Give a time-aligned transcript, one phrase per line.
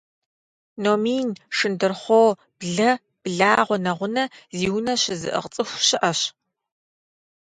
[0.83, 1.27] Номин,
[1.57, 2.91] шындурхъуо, блэ,
[3.23, 4.23] благъуэ, нэгъунэ
[4.57, 6.19] зи унэ щызыӏыгъ цӏыху щыӏэщ.